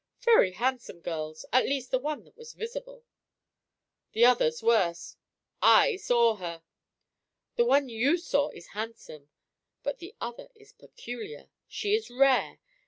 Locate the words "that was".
2.23-2.53